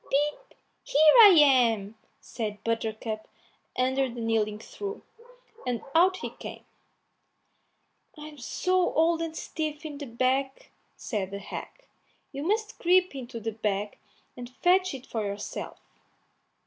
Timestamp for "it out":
14.95-15.09